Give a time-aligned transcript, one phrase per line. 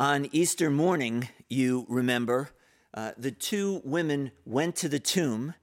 [0.00, 2.50] On Easter morning, you remember,
[2.94, 5.54] uh, the two women went to the tomb,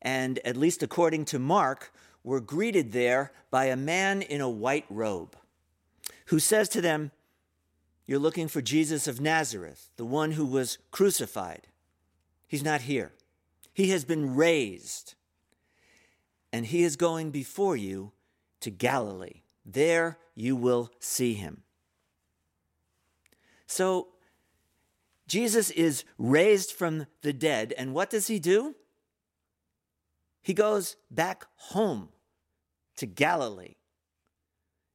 [0.00, 1.92] and at least according to Mark,
[2.24, 5.36] were greeted there by a man in a white robe
[6.26, 7.10] who says to them,
[8.06, 11.66] You're looking for Jesus of Nazareth, the one who was crucified.
[12.48, 13.12] He's not here,
[13.74, 15.16] he has been raised,
[16.50, 18.12] and he is going before you
[18.60, 19.42] to Galilee.
[19.66, 21.64] There you will see him.
[23.72, 24.08] So,
[25.26, 28.74] Jesus is raised from the dead, and what does he do?
[30.42, 32.10] He goes back home
[32.96, 33.76] to Galilee.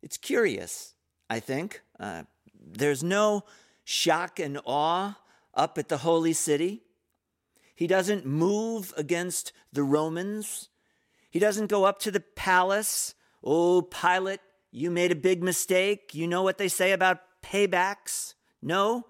[0.03, 0.93] It's curious,
[1.27, 1.81] I think.
[1.99, 3.45] Uh, there's no
[3.83, 5.17] shock and awe
[5.55, 6.83] up at the holy city.
[7.73, 10.69] He doesn't move against the Romans.
[11.31, 13.15] He doesn't go up to the palace.
[13.43, 14.41] Oh, Pilate,
[14.71, 16.13] you made a big mistake.
[16.13, 18.35] You know what they say about paybacks.
[18.61, 19.05] No,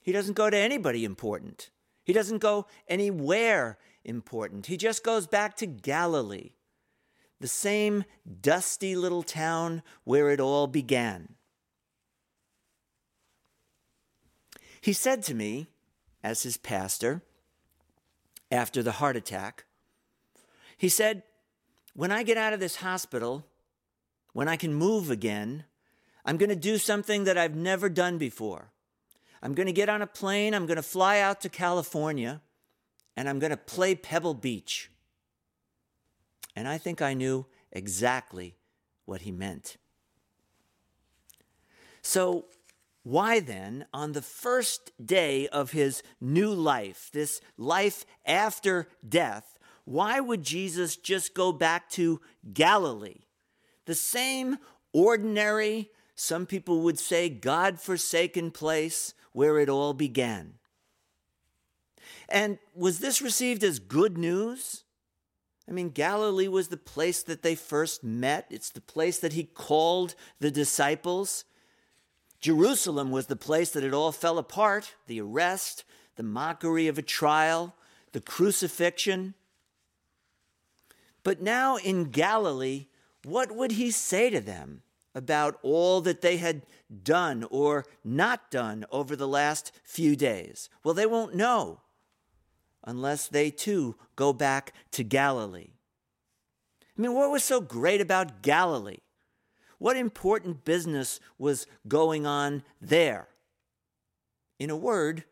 [0.00, 1.70] he doesn't go to anybody important.
[2.04, 4.66] He doesn't go anywhere important.
[4.66, 6.52] He just goes back to Galilee,
[7.40, 8.04] the same
[8.40, 11.34] dusty little town where it all began.
[14.80, 15.66] He said to me,
[16.22, 17.22] as his pastor,
[18.52, 19.64] after the heart attack,
[20.76, 21.24] he said,
[21.94, 23.44] When I get out of this hospital,
[24.32, 25.64] when I can move again,
[26.26, 28.72] I'm going to do something that I've never done before.
[29.42, 32.42] I'm going to get on a plane, I'm going to fly out to California,
[33.16, 34.90] and I'm going to play Pebble Beach.
[36.56, 38.56] And I think I knew exactly
[39.04, 39.76] what he meant.
[42.02, 42.46] So,
[43.02, 50.18] why then, on the first day of his new life, this life after death, why
[50.18, 52.20] would Jesus just go back to
[52.52, 53.26] Galilee?
[53.84, 54.58] The same
[54.92, 60.54] ordinary, some people would say God forsaken place where it all began.
[62.28, 64.84] And was this received as good news?
[65.68, 69.44] I mean, Galilee was the place that they first met, it's the place that he
[69.44, 71.44] called the disciples.
[72.40, 75.84] Jerusalem was the place that it all fell apart the arrest,
[76.16, 77.74] the mockery of a trial,
[78.12, 79.34] the crucifixion.
[81.22, 82.86] But now in Galilee,
[83.24, 84.82] what would he say to them
[85.16, 86.62] about all that they had
[87.02, 90.68] done or not done over the last few days?
[90.84, 91.80] Well, they won't know
[92.84, 95.70] unless they too go back to Galilee.
[96.96, 98.98] I mean, what was so great about Galilee?
[99.78, 103.28] What important business was going on there?
[104.58, 105.24] In a word,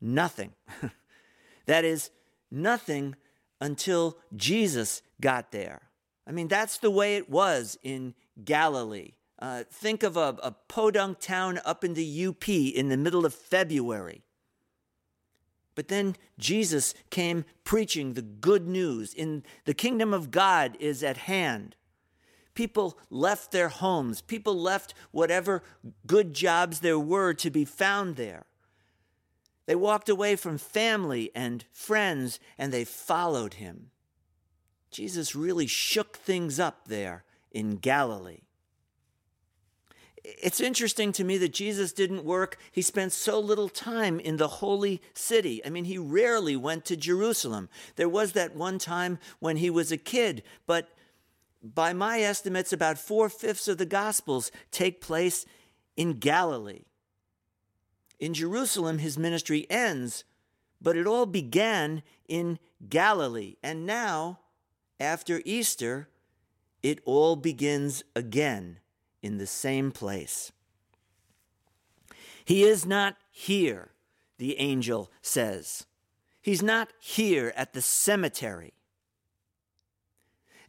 [0.00, 0.52] nothing.
[1.66, 2.10] that is,
[2.50, 3.14] nothing
[3.60, 5.82] until Jesus got there.
[6.26, 8.14] I mean, that's the way it was in
[8.44, 9.12] Galilee.
[9.38, 13.34] Uh, think of a, a podunk town up in the UP in the middle of
[13.34, 14.22] February.
[15.74, 19.12] But then Jesus came preaching the good news.
[19.12, 21.76] In the kingdom of God is at hand.
[22.54, 24.22] People left their homes.
[24.22, 25.62] People left whatever
[26.06, 28.46] good jobs there were to be found there.
[29.66, 33.90] They walked away from family and friends and they followed him.
[34.90, 38.40] Jesus really shook things up there in Galilee.
[40.24, 42.58] It's interesting to me that Jesus didn't work.
[42.72, 45.64] He spent so little time in the holy city.
[45.64, 47.68] I mean, he rarely went to Jerusalem.
[47.94, 50.88] There was that one time when he was a kid, but
[51.62, 55.46] by my estimates, about four fifths of the Gospels take place
[55.96, 56.84] in Galilee.
[58.18, 60.24] In Jerusalem, his ministry ends,
[60.80, 62.58] but it all began in
[62.88, 63.56] Galilee.
[63.62, 64.40] And now,
[64.98, 66.08] after Easter,
[66.86, 68.78] it all begins again
[69.20, 70.52] in the same place.
[72.44, 73.90] He is not here,
[74.38, 75.84] the angel says.
[76.40, 78.72] He's not here at the cemetery.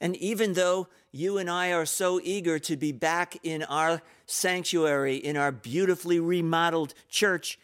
[0.02, 5.18] And even though you and I are so eager to be back in our sanctuary,
[5.18, 7.60] in our beautifully remodeled church,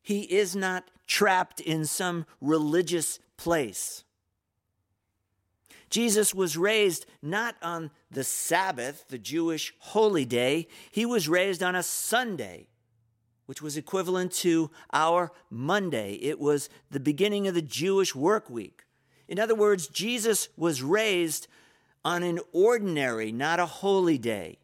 [0.00, 4.02] he is not trapped in some religious place.
[5.90, 11.74] Jesus was raised not on the Sabbath, the Jewish holy day, he was raised on
[11.74, 12.68] a Sunday,
[13.46, 16.14] which was equivalent to our Monday.
[16.22, 18.84] It was the beginning of the Jewish work week.
[19.26, 21.48] In other words, Jesus was raised
[22.04, 24.58] on an ordinary, not a holy day.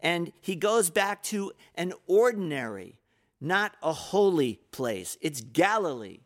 [0.00, 2.98] And he goes back to an ordinary,
[3.40, 5.16] not a holy place.
[5.20, 6.20] It's Galilee.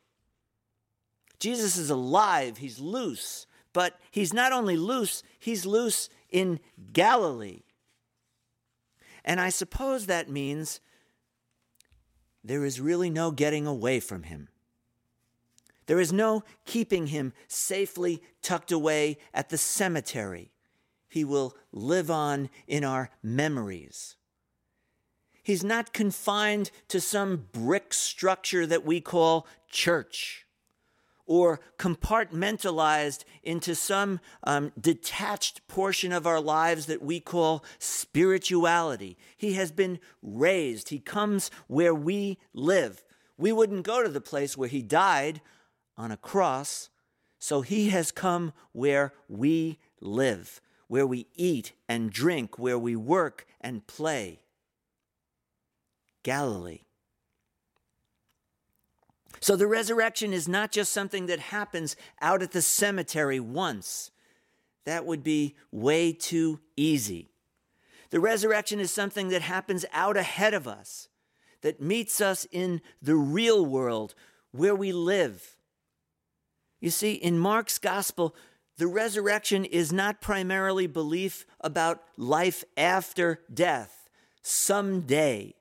[1.39, 3.47] Jesus is alive, he's loose.
[3.73, 6.59] But he's not only loose, he's loose in
[6.93, 7.63] Galilee.
[9.25, 10.81] And I suppose that means
[12.43, 14.49] there is really no getting away from him.
[15.87, 20.51] There is no keeping him safely tucked away at the cemetery.
[21.09, 24.17] He will live on in our memories.
[25.45, 30.44] He's not confined to some brick structure that we call church
[31.27, 39.17] or compartmentalized into some um, detached portion of our lives that we call spirituality.
[39.37, 40.91] He has been raised.
[40.91, 43.05] He comes where we live.
[43.37, 45.41] We wouldn't go to the place where he died
[45.97, 46.91] on a cross,
[47.39, 53.47] so he has come where we live, where we eat and drink, where we work
[53.61, 54.41] and play.
[56.23, 56.81] Galilee.
[59.41, 64.11] So the resurrection is not just something that happens out at the cemetery once.
[64.87, 67.31] That would be way too easy.
[68.11, 71.09] The resurrection is something that happens out ahead of us,
[71.63, 74.15] that meets us in the real world
[74.53, 75.57] where we live.
[76.81, 78.37] You see, in Mark's gospel,
[78.77, 84.09] the resurrection is not primarily belief about life after death,
[84.43, 85.55] someday.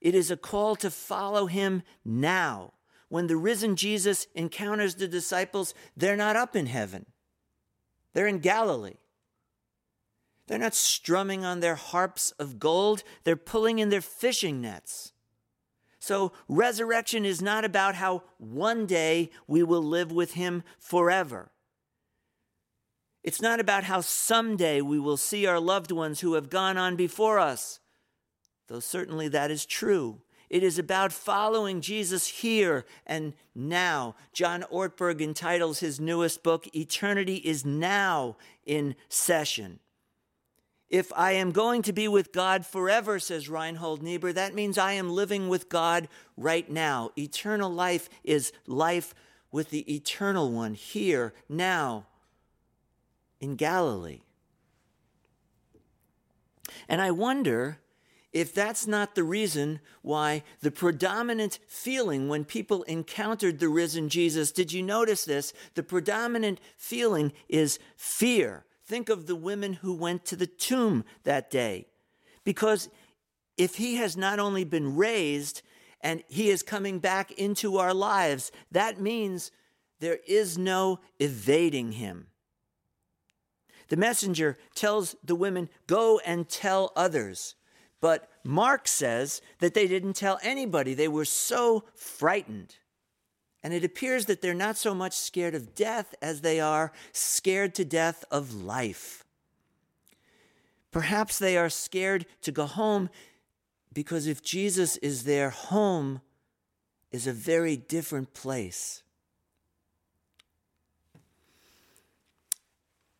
[0.00, 2.74] It is a call to follow him now.
[3.08, 7.06] When the risen Jesus encounters the disciples, they're not up in heaven,
[8.12, 8.98] they're in Galilee.
[10.46, 15.12] They're not strumming on their harps of gold, they're pulling in their fishing nets.
[15.98, 21.50] So, resurrection is not about how one day we will live with him forever.
[23.22, 26.96] It's not about how someday we will see our loved ones who have gone on
[26.96, 27.80] before us
[28.68, 30.20] though certainly that is true.
[30.50, 34.14] It is about following Jesus here and now.
[34.32, 39.80] John Ortberg entitles his newest book, Eternity is Now in Session.
[40.88, 44.92] If I am going to be with God forever, says Reinhold Niebuhr, that means I
[44.92, 47.10] am living with God right now.
[47.18, 49.14] Eternal life is life
[49.52, 52.06] with the eternal one here, now,
[53.38, 54.20] in Galilee.
[56.88, 57.80] And I wonder
[58.32, 64.52] if that's not the reason why the predominant feeling when people encountered the risen Jesus,
[64.52, 65.54] did you notice this?
[65.74, 68.64] The predominant feeling is fear.
[68.84, 71.86] Think of the women who went to the tomb that day.
[72.44, 72.88] Because
[73.56, 75.62] if he has not only been raised
[76.00, 79.50] and he is coming back into our lives, that means
[80.00, 82.28] there is no evading him.
[83.88, 87.54] The messenger tells the women, Go and tell others.
[88.00, 90.94] But Mark says that they didn't tell anybody.
[90.94, 92.76] They were so frightened.
[93.62, 97.74] And it appears that they're not so much scared of death as they are scared
[97.74, 99.24] to death of life.
[100.92, 103.10] Perhaps they are scared to go home
[103.92, 106.20] because if Jesus is there, home
[107.10, 109.02] is a very different place.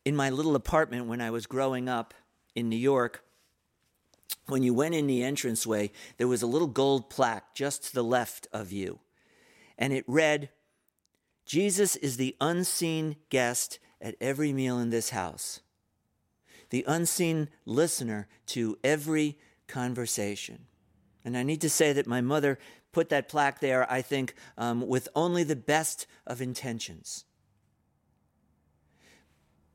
[0.05, 2.13] In my little apartment when I was growing up
[2.55, 3.23] in New York,
[4.49, 8.03] when you went in the entranceway, there was a little gold plaque just to the
[8.03, 8.99] left of you.
[9.77, 10.49] And it read,
[11.45, 15.61] Jesus is the unseen guest at every meal in this house,
[16.69, 19.37] the unseen listener to every
[19.67, 20.65] conversation.
[21.25, 22.59] And I need to say that my mother
[22.91, 27.25] put that plaque there, I think, um, with only the best of intentions.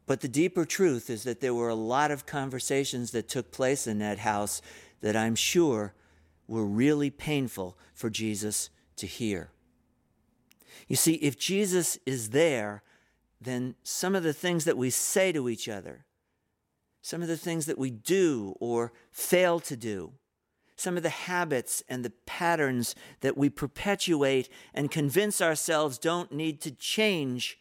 [0.07, 3.87] But the deeper truth is that there were a lot of conversations that took place
[3.87, 4.61] in that house
[5.01, 5.95] that I'm sure
[6.47, 9.51] were really painful for Jesus to hear.
[10.89, 12.83] You see, if Jesus is there,
[13.41, 16.05] then some of the things that we say to each other,
[17.01, 20.13] some of the things that we do or fail to do,
[20.77, 26.61] some of the habits and the patterns that we perpetuate and convince ourselves don't need
[26.63, 27.59] to change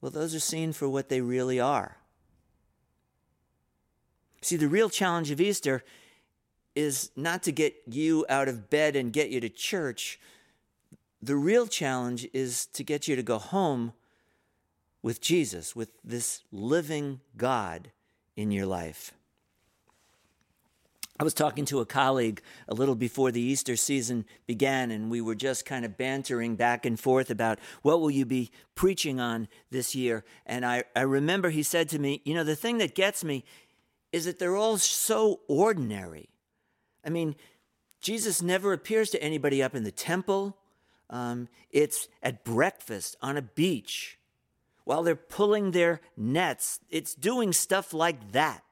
[0.00, 1.96] well, those are seen for what they really are.
[4.40, 5.82] See, the real challenge of Easter
[6.76, 10.20] is not to get you out of bed and get you to church.
[11.20, 13.92] The real challenge is to get you to go home
[15.02, 17.90] with Jesus, with this living God
[18.36, 19.12] in your life.
[21.20, 25.20] I was talking to a colleague a little before the Easter season began, and we
[25.20, 29.48] were just kind of bantering back and forth about what will you be preaching on
[29.70, 30.24] this year.
[30.46, 33.44] And I, I remember he said to me, You know, the thing that gets me
[34.12, 36.28] is that they're all so ordinary.
[37.04, 37.34] I mean,
[38.00, 40.56] Jesus never appears to anybody up in the temple,
[41.10, 44.18] um, it's at breakfast on a beach
[44.84, 46.80] while they're pulling their nets.
[46.90, 48.62] It's doing stuff like that.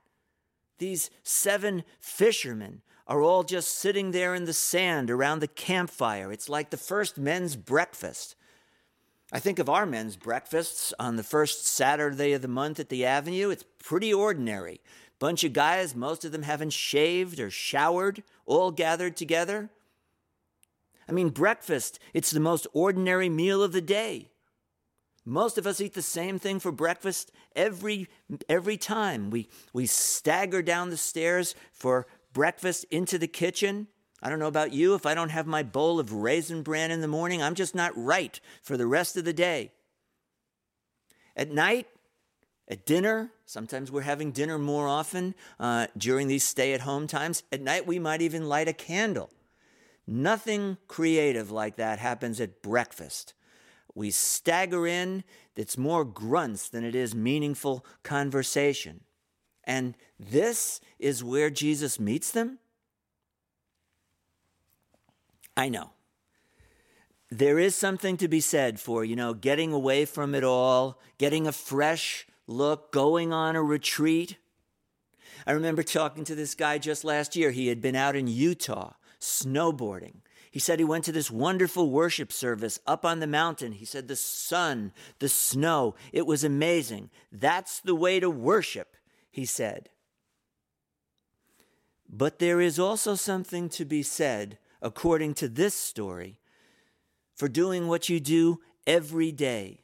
[0.78, 6.33] These seven fishermen are all just sitting there in the sand around the campfire.
[6.33, 8.35] It's like the first men's breakfast.
[9.33, 13.04] I think of our men's breakfasts on the first Saturday of the month at the
[13.04, 13.50] Avenue.
[13.50, 14.80] It's pretty ordinary.
[15.18, 19.71] Bunch of guys, most of them haven't shaved or showered, all gathered together.
[21.09, 24.30] I mean, breakfast, it's the most ordinary meal of the day.
[25.25, 28.08] Most of us eat the same thing for breakfast every,
[28.48, 29.30] every time.
[29.30, 33.88] We, we stagger down the stairs for breakfast into the kitchen.
[34.22, 34.94] I don't know about you.
[34.94, 37.92] If I don't have my bowl of raisin bran in the morning, I'm just not
[37.96, 39.72] right for the rest of the day.
[41.36, 41.86] At night,
[42.68, 47.42] at dinner, sometimes we're having dinner more often uh, during these stay at home times.
[47.52, 49.30] At night, we might even light a candle.
[50.06, 53.34] Nothing creative like that happens at breakfast.
[53.97, 55.25] We stagger in,
[55.57, 59.00] it's more grunts than it is meaningful conversation.
[59.65, 62.59] And this is where Jesus meets them?
[65.57, 65.93] I know.
[67.31, 71.47] There is something to be said for, you know, getting away from it all, getting
[71.47, 74.37] a fresh look, going on a retreat.
[75.47, 77.50] I remember talking to this guy just last year.
[77.50, 80.17] He had been out in Utah snowboarding.
[80.56, 83.72] He said he went to this wonderful worship service up on the mountain.
[83.72, 87.10] He said the sun, the snow, it was amazing.
[87.30, 88.96] That's the way to worship,
[89.30, 89.90] he said.
[92.08, 96.40] But there is also something to be said, according to this story,
[97.34, 99.82] for doing what you do every day,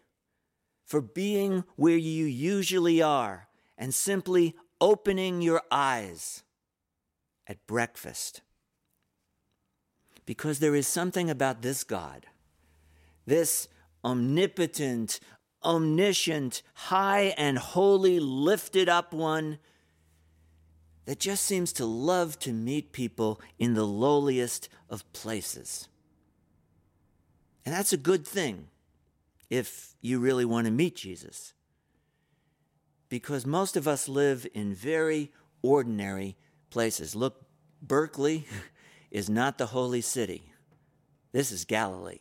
[0.87, 6.45] for being where you usually are, and simply opening your eyes
[7.47, 8.41] at breakfast
[10.27, 12.27] because there is something about this God,
[13.27, 13.69] this
[14.05, 15.21] omnipotent,
[15.65, 19.59] omniscient, high and holy, lifted up one
[21.05, 25.89] that just seems to love to meet people in the lowliest of places.
[27.65, 28.69] And that's a good thing
[29.51, 31.55] if you really want to meet Jesus.
[33.09, 36.37] Because most of us live in very ordinary
[36.71, 37.15] places.
[37.15, 37.45] Look,
[37.81, 38.47] Berkeley
[39.13, 40.53] is not the holy city.
[41.33, 42.21] This is Galilee.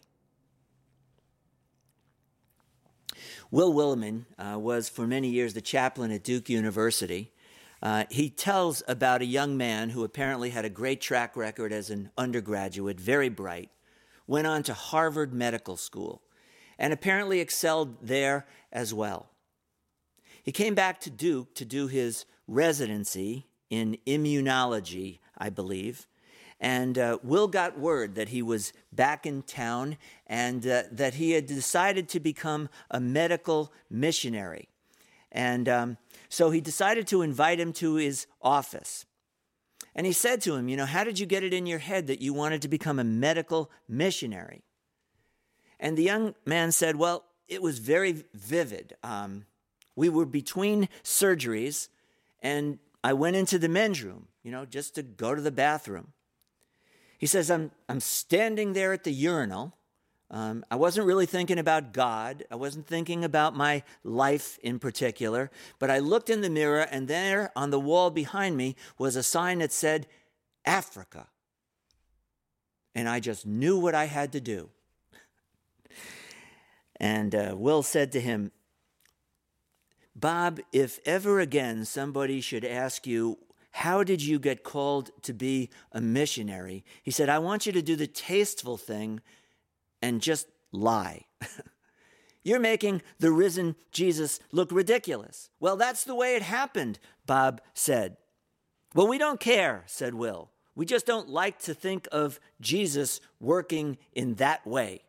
[3.49, 7.31] Will Willimon uh, was for many years the chaplain at Duke University.
[7.81, 11.89] Uh, he tells about a young man who apparently had a great track record as
[11.89, 13.69] an undergraduate, very bright,
[14.27, 16.21] went on to Harvard Medical School,
[16.77, 19.31] and apparently excelled there as well.
[20.43, 26.07] He came back to Duke to do his residency in immunology, I believe,
[26.61, 31.31] and uh, Will got word that he was back in town and uh, that he
[31.31, 34.69] had decided to become a medical missionary.
[35.31, 35.97] And um,
[36.29, 39.05] so he decided to invite him to his office.
[39.95, 42.05] And he said to him, You know, how did you get it in your head
[42.07, 44.61] that you wanted to become a medical missionary?
[45.79, 48.93] And the young man said, Well, it was very vivid.
[49.03, 49.45] Um,
[49.95, 51.89] we were between surgeries,
[52.39, 56.13] and I went into the men's room, you know, just to go to the bathroom.
[57.21, 59.77] He says, I'm, I'm standing there at the urinal.
[60.31, 62.43] Um, I wasn't really thinking about God.
[62.49, 65.51] I wasn't thinking about my life in particular.
[65.77, 69.21] But I looked in the mirror, and there on the wall behind me was a
[69.21, 70.07] sign that said,
[70.65, 71.27] Africa.
[72.95, 74.69] And I just knew what I had to do.
[76.99, 78.51] And uh, Will said to him,
[80.15, 83.37] Bob, if ever again somebody should ask you
[83.71, 86.83] how did you get called to be a missionary?
[87.03, 89.21] He said, I want you to do the tasteful thing
[90.01, 91.25] and just lie.
[92.43, 95.49] You're making the risen Jesus look ridiculous.
[95.59, 98.17] Well, that's the way it happened, Bob said.
[98.93, 100.49] Well, we don't care, said Will.
[100.75, 105.03] We just don't like to think of Jesus working in that way.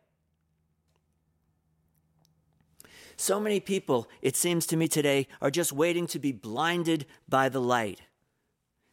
[3.15, 7.49] So many people, it seems to me today, are just waiting to be blinded by
[7.49, 8.01] the light.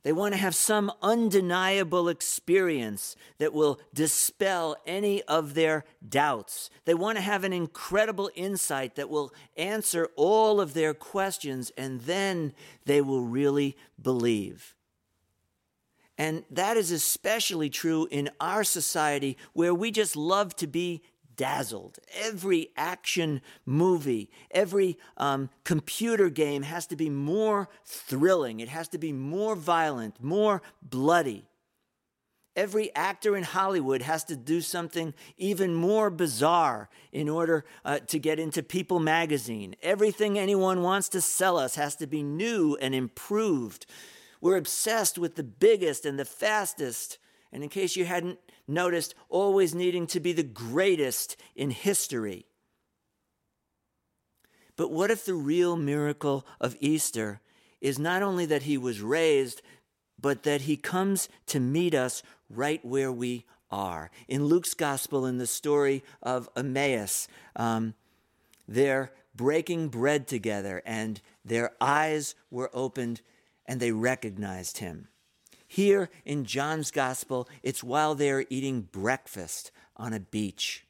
[0.02, 6.70] They want to have some undeniable experience that will dispel any of their doubts.
[6.86, 12.00] They want to have an incredible insight that will answer all of their questions, and
[12.00, 12.54] then
[12.86, 14.74] they will really believe.
[16.16, 21.02] And that is especially true in our society where we just love to be
[21.40, 21.98] dazzled.
[22.14, 28.60] Every action movie, every um, computer game has to be more thrilling.
[28.60, 31.46] It has to be more violent, more bloody.
[32.54, 38.18] Every actor in Hollywood has to do something even more bizarre in order uh, to
[38.18, 39.76] get into People magazine.
[39.82, 43.86] Everything anyone wants to sell us has to be new and improved.
[44.42, 47.16] We're obsessed with the biggest and the fastest,
[47.52, 48.38] and in case you hadn't
[48.68, 52.46] noticed, always needing to be the greatest in history.
[54.76, 57.40] But what if the real miracle of Easter
[57.80, 59.62] is not only that he was raised,
[60.20, 64.10] but that he comes to meet us right where we are?
[64.28, 67.94] In Luke's gospel, in the story of Emmaus, um,
[68.66, 73.20] they're breaking bread together, and their eyes were opened
[73.66, 75.08] and they recognized him.
[75.72, 80.84] Here in John's gospel, it's while they're eating breakfast on a beach.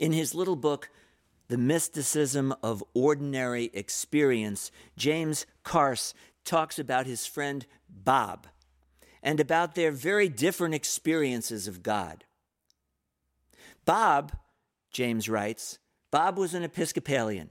[0.00, 0.90] In his little book,
[1.46, 6.12] The Mysticism of Ordinary Experience, James Carse
[6.44, 8.48] talks about his friend Bob
[9.22, 12.24] and about their very different experiences of God.
[13.84, 14.32] Bob,
[14.90, 15.78] James writes,
[16.10, 17.50] Bob was an Episcopalian.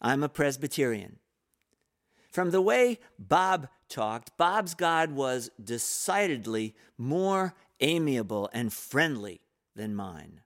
[0.00, 1.18] I'm a Presbyterian.
[2.38, 9.40] From the way Bob talked, Bob's God was decidedly more amiable and friendly
[9.74, 10.42] than mine.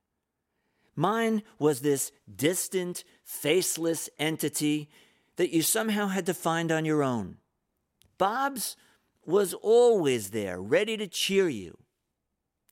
[0.96, 4.88] Mine was this distant, faceless entity
[5.36, 7.36] that you somehow had to find on your own.
[8.16, 8.74] Bob's
[9.26, 11.76] was always there, ready to cheer you.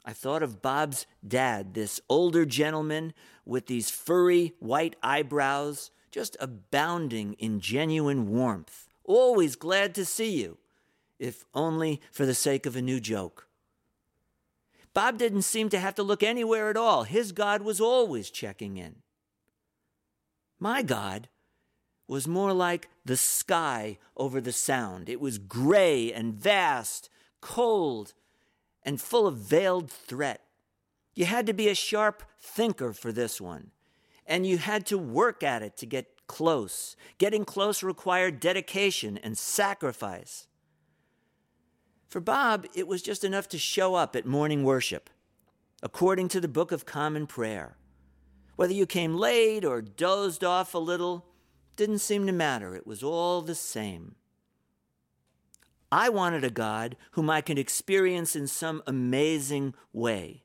[0.03, 3.13] I thought of Bob's dad, this older gentleman
[3.45, 10.59] with these furry white eyebrows, just abounding in genuine warmth, always glad to see you,
[11.19, 13.49] if only for the sake of a new joke.
[14.95, 17.05] Bob didn't seem to have to look anywhere at all.
[17.05, 18.97] His God was always checking in.
[20.59, 21.29] My God
[22.07, 25.09] was more like the sky over the sound.
[25.09, 27.09] It was gray and vast,
[27.41, 28.15] cold,
[28.83, 30.43] and full of veiled threat.
[31.15, 33.71] You had to be a sharp thinker for this one,
[34.27, 36.95] and you had to work at it to get close.
[37.19, 40.47] Getting close required dedication and sacrifice.
[42.09, 45.11] For Bob, it was just enough to show up at morning worship,
[45.83, 47.77] according to the Book of Common Prayer.
[48.55, 51.27] Whether you came late or dozed off a little
[51.75, 54.15] didn't seem to matter, it was all the same.
[55.91, 60.45] I wanted a God whom I could experience in some amazing way.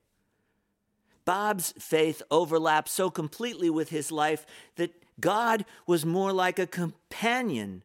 [1.26, 7.84] Bob's faith overlapped so completely with his life that God was more like a companion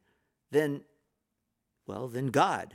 [0.50, 0.82] than,
[1.86, 2.74] well, than God.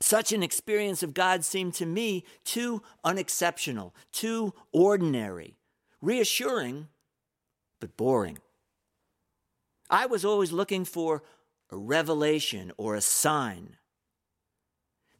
[0.00, 5.56] Such an experience of God seemed to me too unexceptional, too ordinary,
[6.00, 6.88] reassuring,
[7.80, 8.38] but boring.
[9.88, 11.22] I was always looking for
[11.70, 13.76] a revelation or a sign.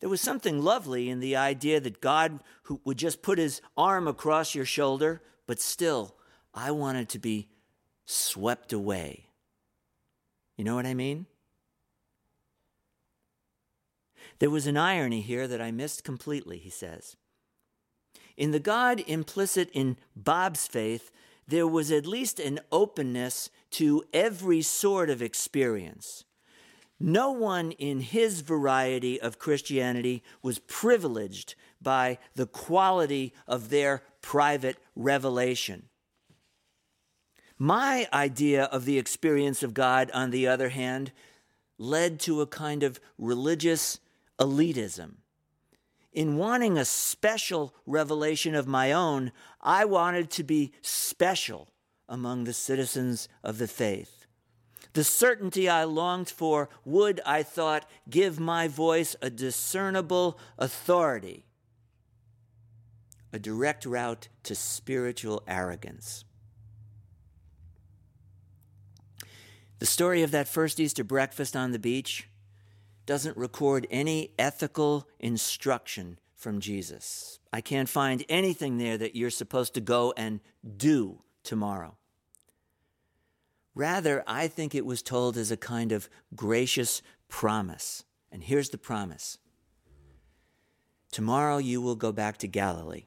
[0.01, 2.41] There was something lovely in the idea that God
[2.85, 6.17] would just put his arm across your shoulder, but still,
[6.55, 7.49] I wanted to be
[8.05, 9.27] swept away.
[10.57, 11.27] You know what I mean?
[14.39, 17.17] There was an irony here that I missed completely, he says.
[18.37, 21.11] In the God implicit in Bob's faith,
[21.47, 26.25] there was at least an openness to every sort of experience.
[26.99, 34.79] No one in his variety of Christianity was privileged by the quality of their private
[34.97, 35.89] revelation.
[37.59, 41.13] My idea of the experience of God, on the other hand,
[41.79, 44.01] led to a kind of religious
[44.39, 45.15] elitism.
[46.13, 51.69] In wanting a special revelation of my own, I wanted to be special
[52.09, 54.27] among the citizens of the faith.
[54.93, 61.47] The certainty I longed for would, I thought, give my voice a discernible authority,
[63.33, 66.25] a direct route to spiritual arrogance.
[69.85, 72.27] The story of that first Easter breakfast on the beach
[73.05, 77.39] doesn't record any ethical instruction from Jesus.
[77.53, 80.41] I can't find anything there that you're supposed to go and
[80.79, 81.99] do tomorrow.
[83.75, 88.05] Rather, I think it was told as a kind of gracious promise.
[88.33, 89.37] And here's the promise
[91.13, 93.05] Tomorrow you will go back to Galilee.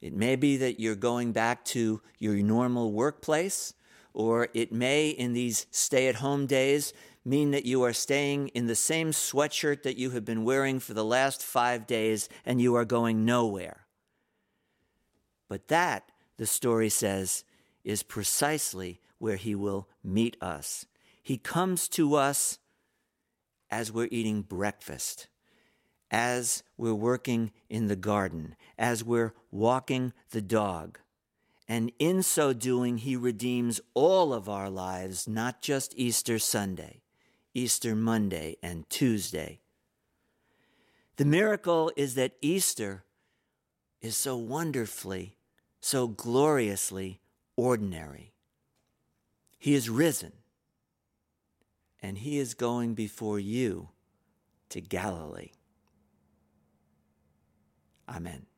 [0.00, 3.74] It may be that you're going back to your normal workplace,
[4.12, 6.92] or it may, in these stay at home days,
[7.24, 10.94] mean that you are staying in the same sweatshirt that you have been wearing for
[10.94, 13.86] the last five days and you are going nowhere.
[15.48, 17.44] But that, the story says,
[17.84, 20.86] is precisely where he will meet us.
[21.22, 22.58] He comes to us
[23.70, 25.28] as we're eating breakfast,
[26.10, 30.98] as we're working in the garden, as we're walking the dog.
[31.70, 37.00] And in so doing, he redeems all of our lives, not just Easter Sunday,
[37.54, 39.60] Easter Monday, and Tuesday.
[41.14, 43.04] The miracle is that Easter
[44.00, 45.36] is so wonderfully,
[45.80, 47.20] so gloriously
[47.54, 48.34] ordinary.
[49.56, 50.32] He is risen,
[52.02, 53.90] and he is going before you
[54.70, 55.52] to Galilee.
[58.08, 58.49] Amen.